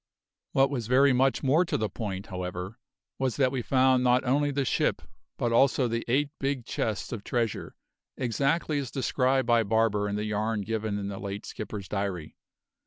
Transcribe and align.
What 0.53 0.71
was 0.71 0.87
very 0.87 1.13
much 1.13 1.43
more 1.43 1.63
to 1.63 1.77
the 1.77 1.87
point, 1.87 2.25
however, 2.25 2.79
was 3.19 3.35
that 3.35 3.51
we 3.51 3.61
found 3.61 4.03
not 4.03 4.23
only 4.23 4.49
the 4.49 4.65
ship 4.65 5.03
but 5.37 5.51
also 5.51 5.87
the 5.87 6.03
eight 6.07 6.31
big 6.39 6.65
chests 6.65 7.11
of 7.11 7.23
treasure, 7.23 7.75
exactly 8.17 8.79
as 8.79 8.89
described 8.89 9.45
by 9.45 9.61
Barber 9.61 10.09
in 10.09 10.15
the 10.15 10.25
yarn 10.25 10.61
given 10.61 10.97
in 10.97 11.07
the 11.09 11.19
late 11.19 11.45
skipper's 11.45 11.87
diary. 11.87 12.35